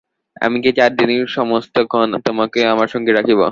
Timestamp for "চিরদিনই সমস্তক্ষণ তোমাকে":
0.77-2.59